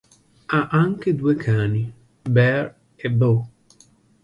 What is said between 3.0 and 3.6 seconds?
Beau.